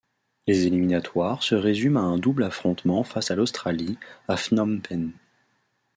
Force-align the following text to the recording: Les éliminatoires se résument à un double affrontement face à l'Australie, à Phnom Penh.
Les 0.47 0.65
éliminatoires 0.65 1.43
se 1.43 1.53
résument 1.53 1.99
à 2.01 2.05
un 2.11 2.17
double 2.17 2.43
affrontement 2.45 3.03
face 3.03 3.29
à 3.29 3.35
l'Australie, 3.35 3.99
à 4.27 4.35
Phnom 4.35 4.79
Penh. 4.79 5.11